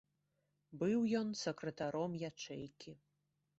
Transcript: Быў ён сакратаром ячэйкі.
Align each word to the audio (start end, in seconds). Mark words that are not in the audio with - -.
Быў 0.83 0.99
ён 1.19 1.29
сакратаром 1.43 2.19
ячэйкі. 2.33 2.99